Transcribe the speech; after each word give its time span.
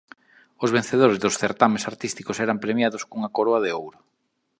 Os 0.63 0.73
vencedores 0.77 1.21
dos 1.23 1.37
certames 1.41 1.87
artísticos 1.91 2.37
eran 2.45 2.61
premiados 2.63 3.03
cunha 3.09 3.33
coroa 3.35 3.59
de 3.65 3.71
ouro. 3.81 3.99